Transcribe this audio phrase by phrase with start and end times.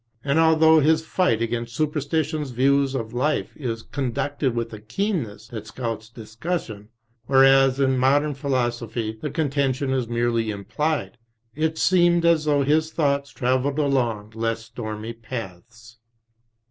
[0.23, 5.47] And although his fight against Superstition's views of life is con ducted with a keenness
[5.49, 6.89] that scouts discussion,
[7.27, 11.19] whereas in modem Philosophy the contention is merely Implied,
[11.53, 15.99] it seemed as though his thoughts travelled along less stormy paths.